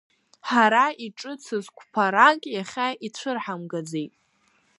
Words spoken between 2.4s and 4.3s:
иахьа ицәырҳамгаӡеит.